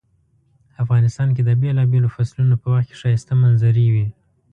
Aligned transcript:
افغانستان 0.83 1.27
کې 1.35 1.41
د 1.45 1.49
بیلابیلو 1.61 2.13
فصلونو 2.15 2.55
په 2.61 2.67
وخت 2.73 2.85
کې 2.89 2.99
ښایسته 3.01 3.33
منظرۍ 3.41 3.87
وی 3.93 4.07